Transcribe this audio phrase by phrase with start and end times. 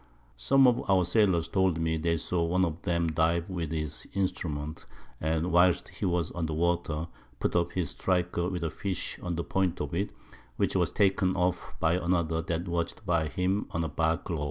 [0.37, 4.87] Some of our Sailors told me they saw one of 'em dive with his Instrument,
[5.19, 7.07] and whilst he was under Water
[7.39, 10.11] put up his Striker with a Fish on the Point of it,
[10.57, 14.39] which was taken off by another that watch'd by him on a Bark Log.